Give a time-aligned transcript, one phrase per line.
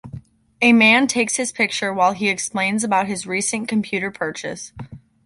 [0.63, 4.73] A man takes his picture while he explains about his recent computer purchase.